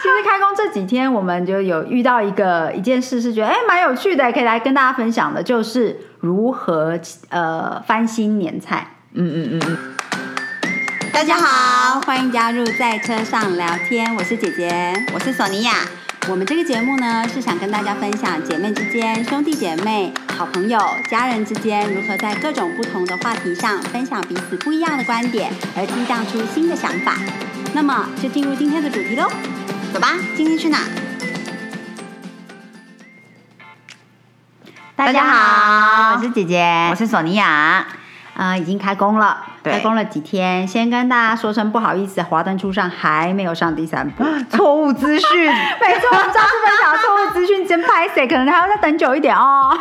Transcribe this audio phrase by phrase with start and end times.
[0.00, 6.98] 其实开工这几天，我们就有遇到一个一件事，是觉得哎蛮有趣的，可以来跟大家分享的，就是如何
[7.30, 8.94] 呃翻新年菜。
[9.14, 9.78] 嗯嗯嗯嗯。
[11.12, 15.72] 大家好，欢迎加入在车上聊天，我是姐姐，我是索尼娅。
[16.28, 20.78] 我们这个节目呢，是想跟大家分享姐妹之间、兄弟姐妹、好朋友、
[21.10, 27.16] 家人之间如何在各种不同的话题上分享彼此不一样的观点，而激荡出新的想法。
[27.74, 29.28] 那么就进入今天的主题喽，
[29.92, 30.78] 走吧，今天去哪？
[34.94, 37.86] 大家好，我是姐姐，我是索尼娅。
[38.38, 49.76] 啊，已经开工了，开工了几天，先跟大家说声不好意思，华灯初上还没有上第三部， 错误资讯， 没错，上次分享错误资讯真拍谁，可能还要再等久一点哦，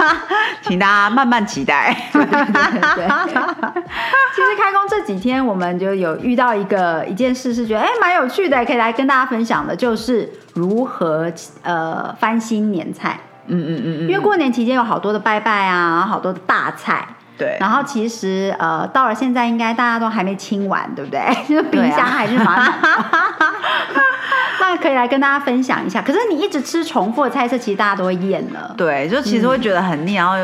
[0.60, 1.96] 请大家慢慢期待。
[2.12, 3.08] 对对对，
[4.34, 11.32] 其实开工这几天，我们就有遇到一个一件事，是觉得哎蛮有趣的，可以来跟大家分享的，就是如何
[11.62, 13.18] 呃翻新年菜。
[13.46, 17.06] 嗯嗯嗯嗯，因为过年期间有好多的拜拜啊，好多的大菜。
[17.38, 21.20] 对，然后其实呃，到了现在应该大家都还没清完，对不对？
[21.48, 22.72] 就是冰箱还是满满。
[24.58, 26.02] 那可以来跟大家分享一下。
[26.02, 28.74] 可是你一直吃重复的菜色，其实大家都会厌了。
[28.76, 30.34] 对，就其实会觉得很腻，然后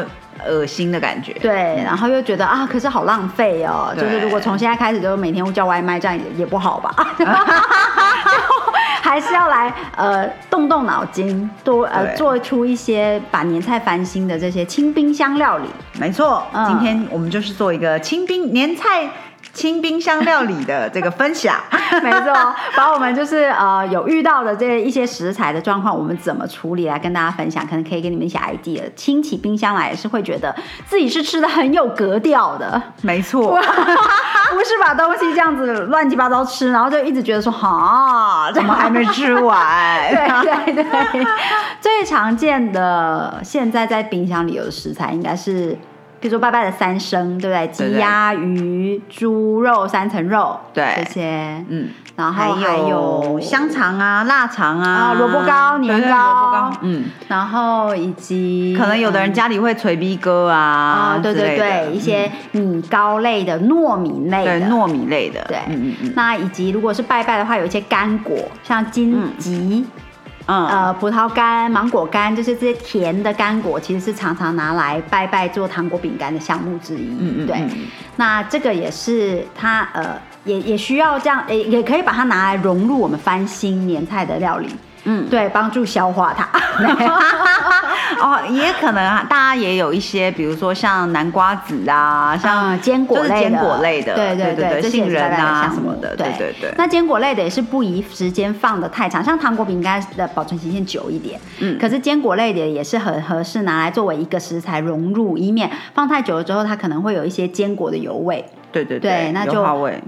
[0.47, 1.33] 恶心的感觉。
[1.35, 3.93] 对，然后又觉得啊，可是好浪费哦。
[3.99, 6.95] 就是如果从现在开始就每天叫外卖，这样也也不好吧。
[9.13, 15.67] 还是要来呃动动脑筋，多呃做出一些把年菜翻新的这些清冰箱料理。
[16.01, 19.11] 没错，今天我们就是做一个清冰年菜。
[19.53, 21.57] 清冰箱料理的这个分享，
[22.03, 22.33] 没错，
[22.75, 28.81] 把我们就是呃有遇到的这一些食材的状况，我们怎么处理来跟大家分享，可能可以给你们一些 idea。
[28.97, 33.61] 清起冰箱来是会觉得自己是吃的很有格调的，没错，
[34.53, 40.11] 不是把东西这样子乱七八糟吃，然后就一直觉得说哈，怎么还没吃完？
[40.11, 41.27] 对 对对，
[41.81, 45.77] 最常见的现在在冰箱里有的食材应该是。
[46.23, 47.67] 比如说拜拜的三牲，对不对？
[47.69, 50.95] 鸡鸭鱼猪肉三层肉，对。
[50.99, 66.13] 这些，嗯，然后还有香肠啊、腊肠啊、萝卜糕、年糕，嗯，然后以及可能有的人家里会捶逼哥啊，对对对，一些米糕类的、糯米类的、糯米类的，对，嗯嗯嗯。
[66.15, 69.85] 那以及如果是拜拜的话，有一些干果，像金桔。
[70.47, 77.07] 嗯，呃，葡萄干、芒果干，就是这些甜的干果，其实是常常拿来拜拜做糖果饼干的项目之一。
[77.21, 77.65] 嗯嗯，对。
[78.17, 84.69] 那这个也是它，呃，也也需要这样，也也可以把它拿来融入我们翻新年菜的料理。
[85.05, 86.49] 嗯，对，帮助消化它。
[88.21, 96.73] 哦，也可能啊，大家也有一些，比如说像南瓜子啊，像坚果类的，坚果类的，对对对，杏仁啊什么的，对对对。
[96.77, 108.45] 那坚果类的也是不宜时间放的太长，像糖果饼干的保存期限久一点，嗯，可是坚果类的也是很合适拿来作为一个食材融入，以免放太久了之后，它可能会有一些坚果的油味。
[108.73, 109.53] 对对对，那就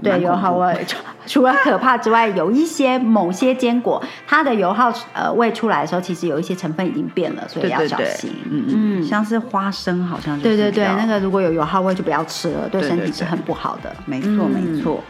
[0.03, 0.85] 对油耗味，
[1.27, 8.31] 除了可怕之外，有一些某些坚果，它的油耗呃味出来的时候，其实有一些成分已经变了，所以要小心。
[8.49, 13.95] 嗯嗯，像是花生好像对对对，那个如果有油耗味就不要吃了，对身体是很不好的。
[14.05, 15.03] 没错没错。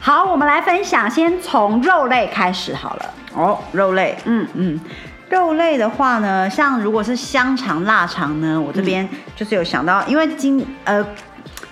[0.00, 3.14] 好，我们来分享，先从肉类开始好了。
[3.34, 4.80] 哦，肉类，嗯嗯，
[5.28, 11.04] 肉类的话呢，像如果是香肠、腊肠呢，我这边就是有想到，因为今呃。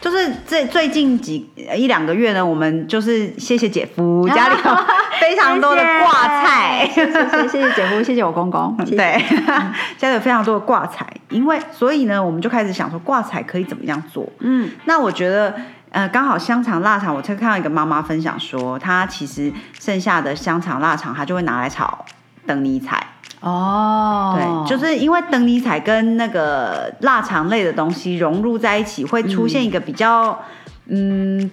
[0.07, 4.77] 就是这最近几一两个月呢，我们就是谢谢姐夫 家里有
[5.21, 9.21] 非常多的挂菜，谢谢谢谢姐夫，谢谢我公公，对，
[9.99, 14.25] 家里有非常多的挂菜，因为所以呢，我们就开始想说挂菜可以怎么样做。
[14.39, 15.53] 嗯，那我觉得
[15.91, 22.05] 呃，刚好香肠腊肠，我才看到一个妈妈分享说，她其实剩下的香肠腊肠，她就会拿来炒
[22.47, 23.05] 灯泥菜。
[23.41, 30.31] 哦，对，就是因为等尼彩跟那个腊肠类的东西融入在一起，会出现一个比较。
[30.31, 30.66] 嗯，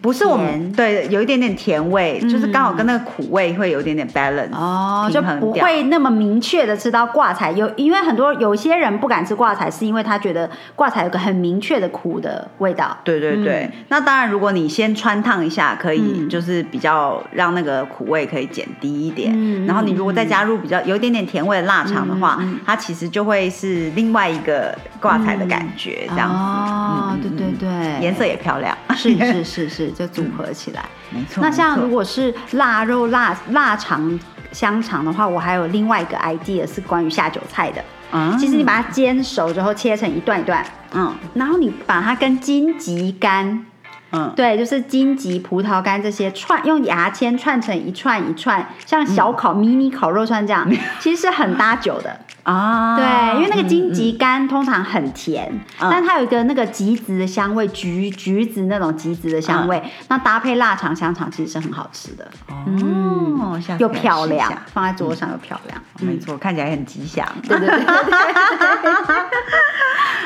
[0.01, 7.51] 不是我们对，有一点点甜味，就是刚好跟那个苦味会有一点点 balance 哦，就不会那么明确的吃到挂彩。
[7.53, 12.95] 有因为很多有些人不敢吃挂彩，是因为他觉得挂彩有个很明确的苦的味道。
[13.03, 19.31] 对对对，那当然，如果你先穿烫一下，可以就是比较让那个苦味可以减低一点。
[19.33, 26.35] 嗯然后你如果再加入比较有一点点甜味的腊肠的话，它其实就会是另外一个挂彩的感觉，这样子。
[26.35, 28.77] 哦，对对对，颜色也漂亮。
[28.95, 29.22] 是。
[29.25, 31.41] 是是是，就组合起来，没错。
[31.41, 34.19] 那像如果是腊肉、腊腊肠、
[34.51, 37.83] 香肠的话，我还有另外一个 idea 是关于下酒菜的。
[38.11, 43.65] 嗯，其实你把它煎熟之后，切成一段一段，嗯，然后你把它跟荆棘干
[44.11, 50.69] 嗯，对，就是荆棘、葡萄干这些串，用牙签串成一串一串，像小烤迷你烤肉串这样，
[51.01, 52.95] 其实是很搭酒的啊。
[52.95, 62.29] 对，因为那个荆棘干通常很甜，但它有一个那个橘子的香味，橘橘子那种橘子的香味，那搭配腊肠、香肠其实是很好吃的。
[62.49, 67.27] 哦，又漂亮，放在桌上又漂亮，没错，看起来很吉祥。
[67.47, 67.85] 对对对。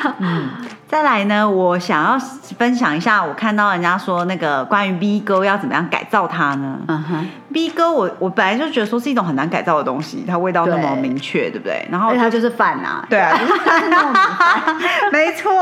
[0.20, 0.48] 嗯，
[0.88, 2.18] 再来呢，我想要
[2.56, 6.78] 分享一下，我看到人家说那个关于 B 哥要怎么样改造它呢？
[6.88, 11.86] 嗯哼，B 哥我我本来就觉得说是一种很难改造的东西，它味道那么明确，对不对？
[11.90, 13.38] 然后它就是饭啊，对啊，
[15.12, 15.52] 没错。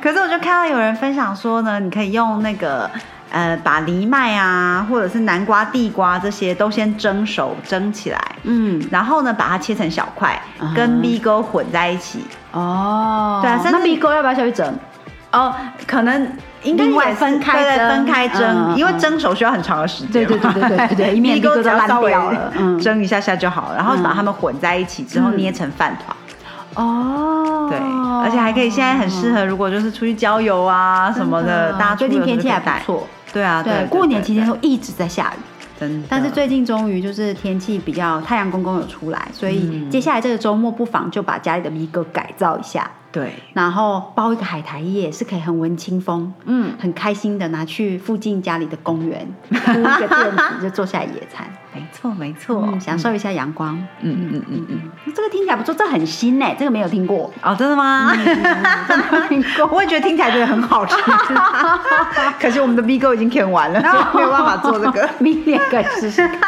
[0.00, 2.88] 可是我就看到有人分享说呢，你可以用那个。
[3.34, 10.40] 呃，把藜麦啊，或者是南瓜、地瓜这些都先蒸熟，蒸起来，嗯，然后呢，把它切成小块，
[10.72, 12.24] 跟米糕混在一起。
[12.52, 14.72] 哦，对啊，那米糕要不要下去蒸？
[15.32, 15.52] 哦，
[15.84, 16.32] 可能
[16.62, 20.24] 应该也分开分开蒸，因为蒸熟需要很长的时间。
[20.24, 22.14] 对对对对对对， 米糕只要稍微
[22.80, 26.16] 蒸一下下就好了，然后把它们混在一起之后捏成饭团。
[26.76, 27.76] 哦，对，
[28.24, 33.08] 而且还可以，现在很适合，如果就是出去郊游啊什么的，大家最近天气还不错。
[33.34, 35.40] 对啊，对，过年期间都一直在下雨，
[35.78, 36.06] 真的。
[36.08, 42.88] 但是最近终于就是天气比较，太阳公公有出来，所以接下来这个周末不妨就把家里的米格改造一下。
[43.10, 51.46] 对，然后包一个海苔叶，是可以很闻清风，嗯，很开心的拿去附近家里的公园铺一个垫子， 就坐下来野餐。
[51.74, 53.76] 没错，没错，享受一下阳光。
[54.00, 54.80] 嗯嗯嗯嗯。
[55.06, 57.32] 嗯，这个听起来不错，这很新呢，这个没有听过。
[57.42, 58.14] 哦，真的吗？
[59.28, 59.66] 听过。
[59.72, 60.94] 我也觉得听起来觉得很好吃，
[62.40, 63.80] 可惜我们的 B 哥已经填完了，
[64.14, 66.40] 没有办法做这个， 明年可以试试看。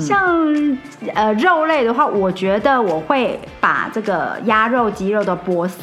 [0.00, 0.78] 像
[1.14, 5.78] 呃肉类的话，我觉得我会把这个鸭肉、鸡肉的波丝，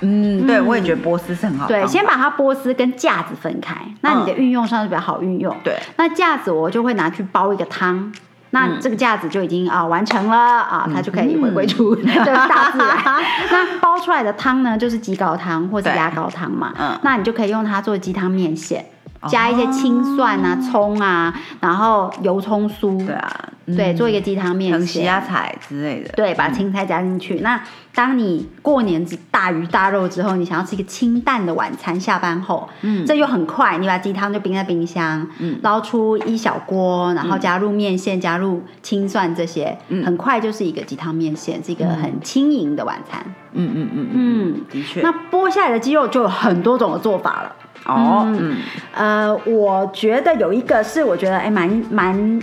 [0.00, 1.66] 嗯，对我也觉得波丝是很好。
[1.66, 5.56] 对，先把它波丝跟架子分开，那你的运用上是比较好运用。
[5.64, 8.12] 对，那架子我就会拿去煲一个汤，
[8.50, 12.98] 那这个架子就已经啊完成了啊，它就可以回归出 大自然。
[13.50, 18.84] 那煲出来的汤呢，就是鸡高汤或者鸭高汤嘛，嗯，那你就可以用它做鸡汤面线。
[19.28, 27.40] 加一些青蒜啊、葱啊，然后油葱酥，对啊，对，做一个鸡汤面线，虾菜之类的，对，把青菜加进去。
[27.40, 27.60] 那
[27.94, 43.24] 当你过年大鱼大肉之后，你想要吃一个清淡的晚餐，下班后，嗯，这又很快，你把鸡汤就冰在冰箱，嗯，捞出一小锅，然后加入面线，加入青蒜这些，嗯，很快就是一个鸡汤面线，是一个很轻盈的晚餐。
[43.58, 45.00] 嗯嗯嗯嗯，的确。
[45.00, 47.56] 那剥下来的鸡肉就有很多种的做法了。
[47.86, 48.56] 哦，嗯，
[48.94, 52.40] 呃，我觉得有一个是我觉得哎蛮蛮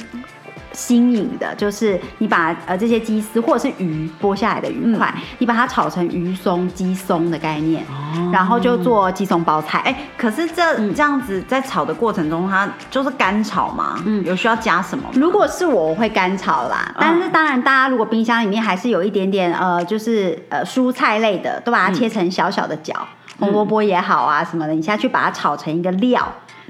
[0.71, 7.85] 新颖的，就是你把呃这些鸡丝或者是鱼剥下来的鱼块，你把它炒成鱼松、鸡松的概念，
[8.31, 9.79] 然后就做鸡松包菜。
[9.85, 14.01] 哎，可是这这样子在炒的过程中，它就是干炒吗？
[14.03, 15.07] 嗯，有需要加什么？
[15.13, 22.95] 如果是我会干炒啦，但是当然大家如果冰箱里面还是有一点点呃，就是呃蔬菜类的，都把它切成小小的角。
[23.39, 26.25] 红萝卜也好啊，什么的，你下去把它炒成一个料，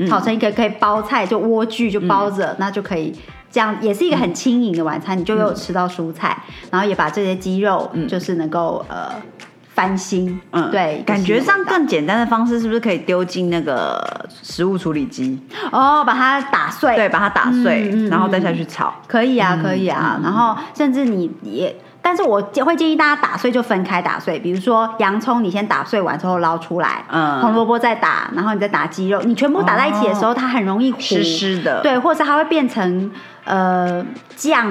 [0.08, 3.14] 炒成一个可以包菜，就莴苣就包着，那就可以
[3.52, 9.10] 这样，也是一个很轻盈的晚餐，你就有吃到蔬菜，然后也把这些鸡肉，就是能够呃
[9.74, 15.40] 翻新，嗯，对，感觉上更简单的方式是不是可以丢进那个食物处理机？
[15.72, 21.76] 哦，把它打碎，对，把它打碎，然后再下去炒，可以啊，可以啊，然后甚至你也。
[22.04, 33.10] 但是我会建议大家打碎就分开打碎，比如说洋葱你先打碎完之后捞出来，嗯，红萝卜再打，然后你再打鸡肉，你全部打在一起的时候，它很容易湿湿的，对，或者是它会变成
[33.46, 34.06] 呃
[34.36, 34.70] 酱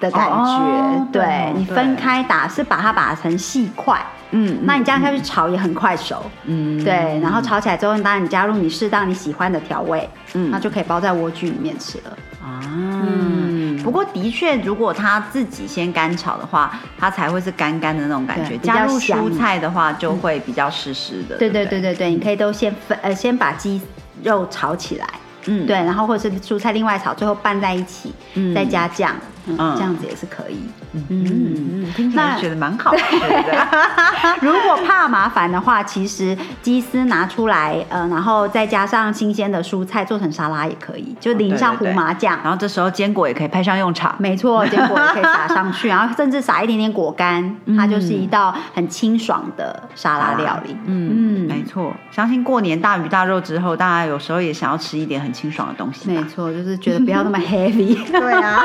[0.00, 13.39] 的感觉，对你分开打是把它打成细块，嗯，那你这样下去炒也很快熟，嗯，对，然后炒起来之后，当然你加入你适当你喜欢的调味，嗯，那就可以包在莴苣里面吃了，啊，嗯。
[13.82, 18.56] 不过的确，如果他自己先干炒的话，它才会是干干的那种感觉。
[18.58, 21.36] 加入蔬菜的话，就会比较湿湿的。
[21.36, 23.80] 对对对对对，你可以都先分呃，先把鸡
[24.22, 25.06] 肉炒起来，
[25.46, 29.14] 嗯，对，然后或者是蔬菜另外炒，最后拌在一起，嗯，再加酱。
[29.46, 30.58] 嗯，这样子也是可以。
[30.92, 33.68] 嗯嗯，听起来觉得蛮好吃的。
[34.42, 42.38] 如果怕麻烦的话，其实鸡丝拿出来，呃，然后再加上新鲜的蔬菜做成沙拉也可以，就淋上胡麻酱。
[42.42, 44.14] 然后这时候坚果也可以派上用场。
[44.18, 50.76] 没错，坚果也可以撒上去，然后甚至撒一点点果干， 它就是一道很清爽的沙拉料理。
[50.86, 51.94] 嗯嗯，没错。
[52.10, 56.10] 相信过年大鱼大肉之后，大家有时候也想要吃一点很清爽的东西。
[56.10, 57.96] 没错，就是觉得不要那么 heavy。
[58.10, 58.60] 对啊。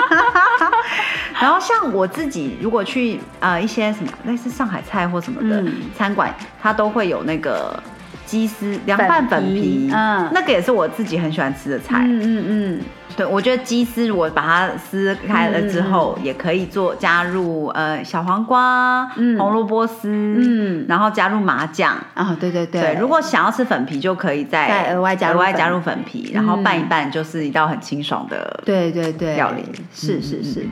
[1.41, 5.63] 然后像我自己，如果去呃一些什么类似上海菜或什么的
[5.97, 7.77] 餐馆，它都会有那个
[8.25, 11.99] 鸡丝凉拌粉皮，嗯，那个也是我自己很喜欢吃的菜。
[12.05, 12.81] 嗯嗯嗯，
[13.17, 19.05] 对，我觉得鸡丝如果把它撕开了之后，也可以做加入呃小黄瓜、
[19.37, 21.95] 红萝卜丝，嗯，然后加入麻酱。
[22.13, 22.81] 啊，对对对。
[22.81, 29.35] 对，如果想要吃粉皮，就可以再额外加额外加入粉皮，然后拌一拌，就是一道很清爽的对对对。
[29.35, 29.63] 料理。
[29.93, 30.65] 是是是。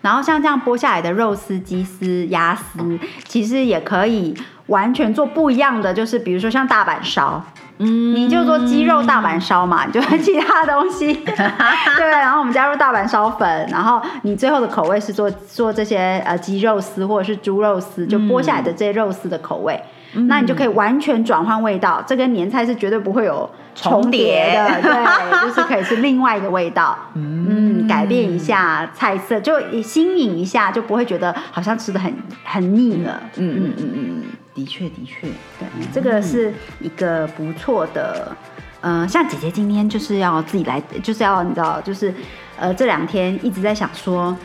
[0.00, 4.34] 然后像这样剥下来的肉丝、鸡丝、鸭丝，其实也可以
[4.66, 7.42] 完全做不一样的，就是比如说像大阪烧，
[7.78, 12.08] 嗯，你就做鸡肉大阪烧嘛，就其他东西， 对。
[12.08, 19.80] 然后我们加入大阪烧粉，然后你最后的口味是做做这些呃鸡肉丝或者是猪肉丝，就剥下来的这些肉丝的口味。
[20.28, 32.14] 那你就可以完全转换味道，这跟年菜是绝对不会有重叠的， 对，就是可以是另外一个味道，嗯，改变一下菜色，就新颖一下，就不会觉得好像吃的很
[32.44, 34.22] 很腻了，嗯嗯嗯嗯，
[34.54, 35.26] 的确的确，
[35.58, 38.36] 对，这个是一个不错的，
[38.80, 42.14] 呃，像姐姐今天就是要自己来，就是要你知道，就是
[42.58, 44.36] 呃这两天一直在想说。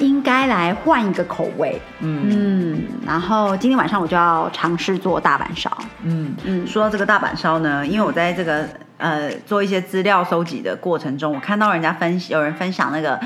[0.00, 6.64] 应该来换一个口味，嗯，然后今天晚上我就要尝试做大阪烧，嗯嗯。
[6.64, 8.64] 说到这个大阪烧呢，因为我在这个
[8.98, 13.18] 呃做一些资料收集的过程中，我看到人家分有人分享那个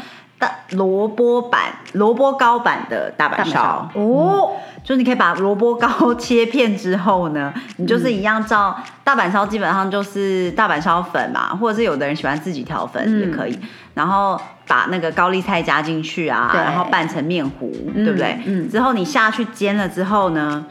[0.43, 4.55] 大萝卜版萝卜糕版的大阪烧哦。
[4.83, 13.57] 就你可以把萝卜糕切片之后呢，你就是一样照大阪烧，基本上就是大阪烧粉嘛，或者是有的人喜欢自己调粉也可以，
[13.95, 18.41] 然后把那个高丽菜加进去啊，然后拌成面糊，对不对？
[18.45, 18.69] 嗯。
[18.69, 20.67] 之后你下去煎了之后呢，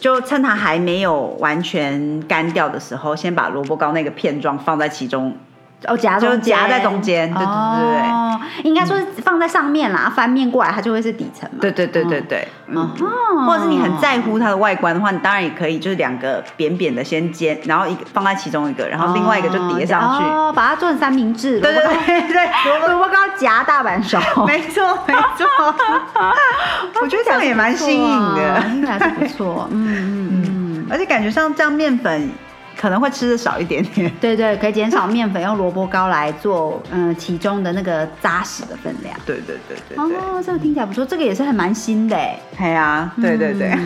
[0.00, 5.36] 就趁它还没有完全干掉的时候，先把萝卜糕那个片状放在其中。
[5.86, 11.58] 哦，夹就夹在中间，对对对对，应该说是放在上面啦，翻面过来它就会是底层嘛。
[11.60, 12.90] 对对对对对，哦，
[13.46, 21.60] 或者是你很在乎它的外观的话，你当然也可以，就是两个扁扁的先煎，然后一个放在其中一个，然后另外一个就叠上去，哦，把它做成三明治。
[21.60, 22.50] 对对对对，
[22.86, 25.46] 萝卜糕夹大阪烧， 没错没错，
[27.00, 32.30] 我觉得这样也蛮新颖的，还是不错，嗯嗯嗯，而且感觉像这样面粉。
[32.80, 39.14] 可能会吃的少一点点，对对，可以减少面粉，用萝卜糕来做，嗯，其中的那个扎实的分量。
[39.26, 42.40] 对对对对哦，这个听起来不错，这个也是很蛮新的哎。
[42.56, 43.78] 对啊，对对对，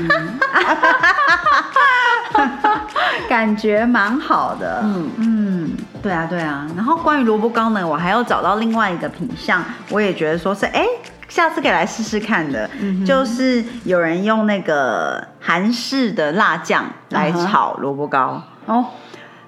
[3.28, 4.80] 感觉蛮好的。
[4.84, 5.70] 嗯嗯，
[6.00, 6.64] 对啊对啊。
[6.76, 9.60] 然后关于萝卜糕呢，我还要找到另外一个品相，
[9.90, 10.86] 我也觉得说是哎，
[11.28, 12.70] 下次可以来试试看的，
[13.04, 18.40] 就是有人用那个韩式的辣酱来炒萝卜糕。
[18.66, 18.86] 哦，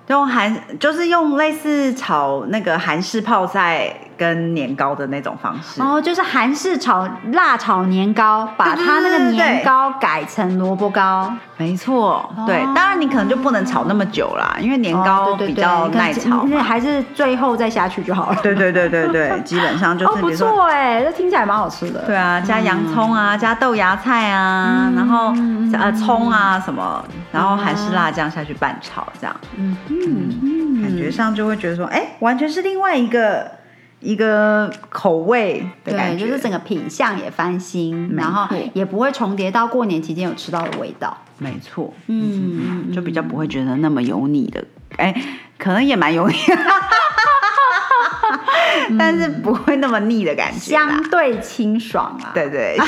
[0.09, 4.06] 用韩就是用类似炒那个韩式泡菜。
[4.17, 5.81] 跟年糕的那种方式。
[5.83, 18.39] 哦，就是韩式炒辣炒年糕，把它那个年糕改成萝卜糕，没错，对，当然你可能就不能炒那么久啦，因为年糕比较耐炒，还是最后再下去就好了。
[18.43, 22.01] 对对对对对， 基本上就是不错哎，这听起来蛮好吃的。
[22.07, 25.35] 对啊，加洋葱啊，加豆芽菜啊，然后
[25.73, 33.56] 呃葱啊什么，然后韩式辣酱下去拌炒，这样，嗯嗯，感觉上就会觉得说，哎，完全是另外一个。
[34.01, 41.17] 一个口味的感觉，就是整个品相也翻新，然后也不会重叠到过年期间有吃到的味道。
[41.39, 44.65] 没错，嗯，就比较不会觉得那么油腻的，
[44.97, 45.15] 哎，
[45.59, 46.35] 可能也蛮油腻，
[48.99, 52.31] 但是不会那么腻的感觉，相对清爽啊。
[52.33, 52.79] 对 对，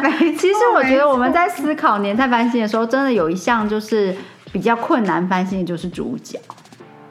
[0.00, 0.36] 没。
[0.36, 4.14] 其实我觉得我们在思考年菜翻新的时候，真的有一项就是
[4.52, 6.38] 比较困难翻新的，就是主脚。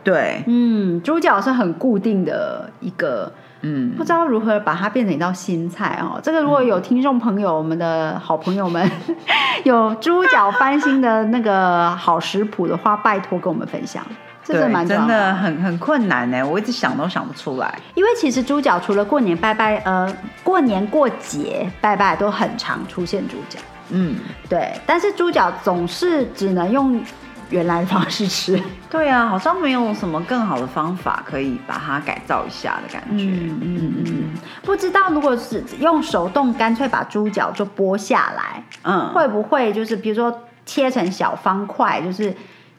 [0.06, 3.30] 对，嗯，猪脚是很固定的一个，
[3.62, 6.20] 嗯，不知道如何把它变成一道新菜哦。
[6.22, 8.90] 这个如果有听众朋友，我们的好朋友们
[9.66, 14.06] 有猪脚翻新的那个好食谱的话，拜托跟我们分享。
[14.44, 17.80] 这是蛮真的很很困难呢，我一直想都想不出来。
[17.96, 20.08] 因为其实猪脚除了过年拜拜，呃，
[20.44, 23.60] 过年过节拜拜都很常出现猪脚，
[23.90, 24.72] 嗯，对。
[24.86, 27.04] 但是猪脚总是只能用。
[27.50, 28.60] 原来的方式吃，
[28.90, 33.26] 对啊，好像没有什么更好的方法可以把它改造一下的感觉。
[33.26, 34.24] 嗯嗯嗯，
[34.64, 42.36] 不知道如果是用手动干脆把猪脚就剥下来，嗯，会不会就是比如说切成小方块，就是，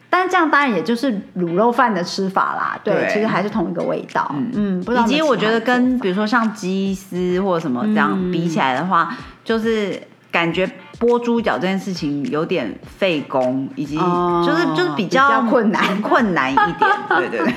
[0.09, 2.79] 但是这样当然也就是卤肉饭的吃法啦。
[2.83, 4.29] 对，其实还是同一个味道。
[4.35, 5.05] 嗯嗯，不知道。
[5.05, 10.69] 以及我觉得跟比如说像鸡丝或者什么这样比起来的话，就是感觉。
[10.99, 16.75] 剥猪脚这件事情有点费工，以及就是就是比较困难困难一点，
[17.07, 17.53] 对对对，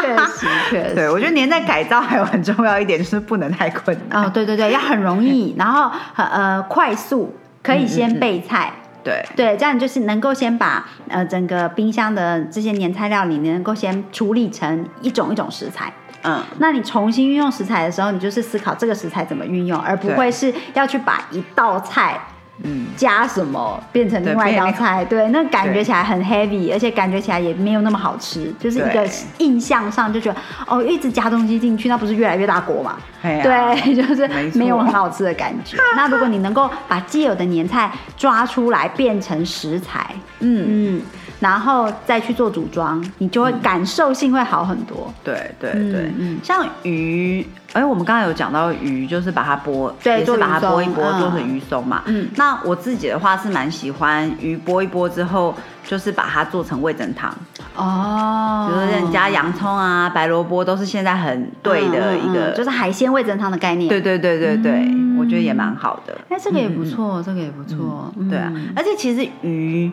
[0.00, 0.94] 确实确实。
[0.96, 4.24] 对我觉得年代改造还有很重要一点就是不能太困难。
[4.24, 8.72] 哦，对对对，要很容易，然后很呃快速，可以先备菜。
[9.04, 15.92] 对对，这样就是能够先把呃整个冰箱的这些年菜料理，你能够先处理成一种一种食材。
[16.22, 22.20] 嗯，那你重新运用食材的时候，你就是思考这个食材怎么运用，而不会是要去把一道菜。
[22.64, 25.04] 嗯，加什么变成另外一道菜？
[25.06, 32.98] 对，那感觉起来很 heavy，而且感觉起来也没有那么好吃，就是一个印象上就觉得哦，一直加东西进去，那不是越来越大锅嘛？
[33.22, 35.76] 对， 就是没有很好吃的感觉。
[35.96, 41.02] 那如果你能够把既有的年菜抓出来变成食材，嗯嗯。
[41.42, 45.12] 然后再去做组装，你就会感受性会好很多。
[45.24, 52.02] 对对对，像鱼，哎，我们刚才有讲到鱼，就是把它剥，对，就把它剥一剥，做成鱼松嘛。
[52.06, 55.52] 嗯，那我自己的话是蛮喜欢鱼剥一剥之后，
[55.84, 57.36] 就是把它做成味增汤。
[57.74, 63.88] 哦，比如说加洋葱啊、白萝卜，都是现在很对的一个，就是海鲜味增汤的概念。
[63.88, 66.16] 对对对对对，我觉得也蛮好的。
[66.28, 68.14] 哎，这个也不错，这个也不错。
[68.30, 69.90] 对啊，而且其实鱼。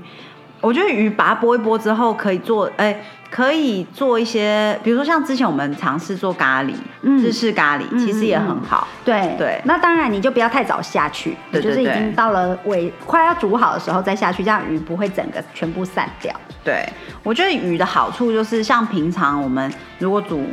[0.61, 3.01] 我觉得鱼把它剥一剥之后，可以做，哎，
[3.31, 8.87] 可以做一些，比如说像之前我们尝试做咖喱，日式咖喱，其实也很好。
[9.05, 16.33] 对对，那当然你就不要太早下去，就是已经到了尾快要煮好的时候再下去，这样鱼不会整个全部散掉。
[16.63, 16.85] 对，
[17.23, 20.43] 我觉得鱼的好处就是像平常我们如果煮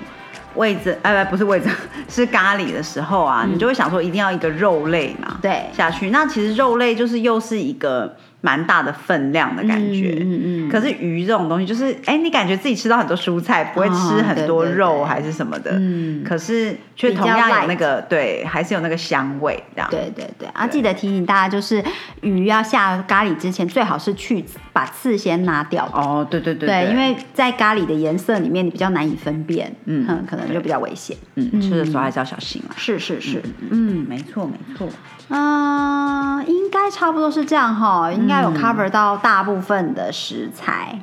[0.55, 1.73] 味增，哎不不是味增，
[2.09, 6.11] 是咖喱的时候啊，你就会想说一定要一个肉类嘛，对，下去。
[6.11, 8.15] 那其实肉类就是又是一个。
[8.47, 19.91] 蛮大的分量的感觉，嗯嗯，可是鱼这种东西，就是哎，你感觉自己吃到很多蔬菜，不会吃很多肉还是什么的，嗯，可是却同样有那个对，还是有那个香味这样。
[19.91, 21.83] 对对对，啊，记得提醒大家，就是
[22.21, 25.85] 鱼要下咖喱之前，最好是去把刺先拿掉。
[25.93, 31.17] 哦，对对对，对，因为在咖喱的颜色里面，你比较难以分辨，嗯，可能就比较危险。
[31.35, 32.71] 嗯，吃的时候还是要小心啊。
[32.77, 34.89] 是是是，嗯，没错没错。
[35.29, 40.99] 嗯，应该差不多是这样哈，应该有 cover 到大部分的食材。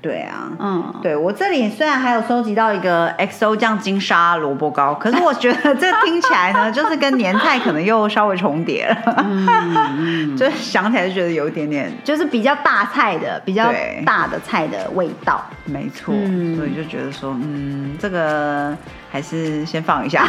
[0.00, 13.72] 对啊，嗯，对我这里虽然还有收集到一个 XO 酱金沙萝卜糕，可是我觉得这听起来呢， 就是跟年菜可能又稍微重叠了，嗯，就想起来就觉得有一点点，就是比较大菜的、比较
[14.04, 16.14] 大的菜的味道，没错，
[16.54, 18.76] 所以就觉得说，嗯，这个。
[19.14, 20.26] 还是先放一下。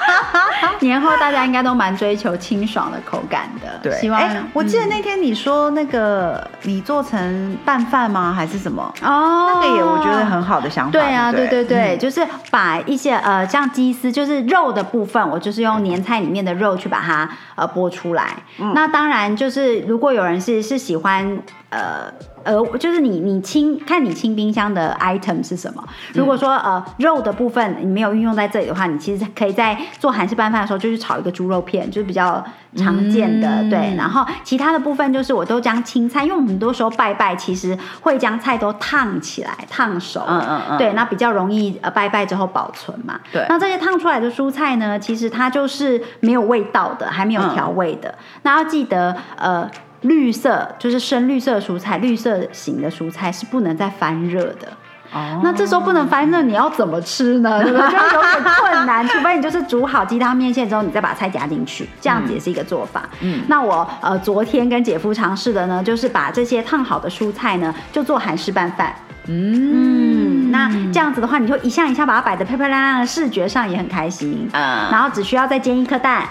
[0.80, 3.78] 年后大家应该都蛮追求清爽的口感的。
[3.82, 4.18] 对，希望。
[4.54, 8.32] 我记得那天你说那个你做成拌饭吗？
[8.34, 8.82] 还是什么？
[9.02, 10.92] 哦，那个也我觉得很好的想法。
[10.92, 18.34] 对啊，对对对，就是把一些呃像鸡丝，就是肉的部分，我就是用年菜里面的肉去把它呃剥出来。
[18.72, 21.38] 那当然就是如果有人是是喜欢
[21.70, 22.12] 呃。
[22.46, 25.82] 呃，就是你你清看你清冰箱的 item 是什么？
[26.14, 32.40] 如果说呃肉的部分你没有运用在这里的话，你其实可以在做韩式拌饭的时候，就是炒一个猪肉片，就是比较
[32.76, 33.92] 常见的对。
[33.96, 43.18] 然后其他的部分就是我都将青菜，因为我们很多时候拜拜其实会将菜都烫起来烫熟，嗯嗯嗯，对，那比较容易呃拜拜之后保存嘛。
[43.32, 48.14] 对，那这些烫出来的蔬菜呢，其实它就是没有味道的，还没有调味的。
[48.42, 49.68] 那要记得呃。
[50.08, 54.68] 绿色就是深绿色蔬菜，绿色型的蔬菜是不能再翻热的。
[55.12, 57.62] 哦，那这时候不能翻热，你要怎么吃呢？
[57.64, 57.88] 对不对？
[57.88, 63.08] 就有点困难，除非你就是煮好鸡汤面线之后，你再把菜夹进去，这样子也是一个做法。
[63.20, 68.92] 嗯，那我呃昨天跟姐夫尝试的呢，就是把这些烫好的蔬菜呢，就做韩式拌饭。
[69.28, 74.48] 嗯，那这样子的话，你就一项一项把它摆的漂漂亮亮的，视觉上也很开心。
[74.52, 76.24] 嗯，然后只需要再煎一颗蛋，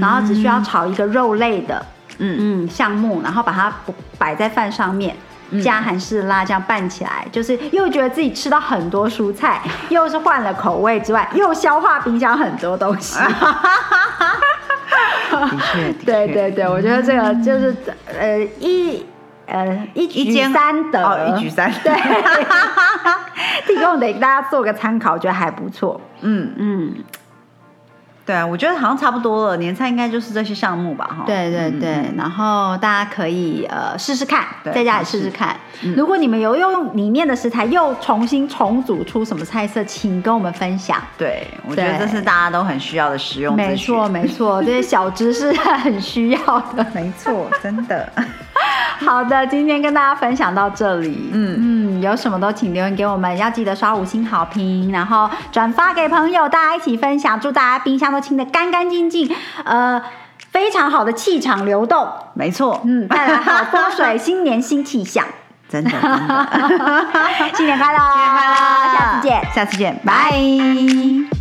[0.00, 1.84] 然后只需要炒一个肉类的。
[2.18, 2.64] 嗯。
[2.64, 3.72] 嗯，项目，然后把它
[4.18, 5.16] 摆在饭上面，
[5.62, 13.18] 加韩式辣酱拌起来，就是又觉得自己吃到很多蔬菜， 又是换了口味之外，又消化冰箱很多东西。
[15.30, 17.74] 的确，对对对，我觉得这个就是
[18.18, 19.06] 呃一
[19.46, 21.94] 呃一举三得，哦一举三对，
[23.66, 26.00] 提供给大家做个参考，觉得还不错。
[26.20, 26.52] 嗯。
[26.56, 26.94] 嗯。
[28.30, 29.56] 对啊，我觉得好像差不多了。
[29.56, 31.24] 年菜应该就是这些项目吧，哈。
[31.26, 35.56] 对对对，然后大家可以呃试试看，在家里试试看。
[35.96, 41.02] 如果你们有用里面的食材又重新重组出什么菜色，请跟我们分享。
[41.18, 46.38] 对，我觉得这是大家都很需要的实用没错没错，这些小知识很需要
[46.76, 48.08] 的， 没错，真的。
[49.00, 51.30] 好的，今天跟大家分享到这里。
[51.32, 51.69] 嗯嗯，
[52.00, 57.38] 有什么都请留言给我们，要记得刷五星好评，然后转发给朋友，大家一起分享。
[57.40, 59.34] 祝大家冰箱都清的干干净净，
[59.64, 60.02] 呃，
[60.50, 62.08] 非常好的气场流动。
[62.34, 65.24] 没错，嗯，带来好风水，新年新气象。
[65.68, 65.90] 真的，
[67.54, 68.54] 新年快乐，新年快乐，
[68.92, 71.39] 下次见，下次见，拜。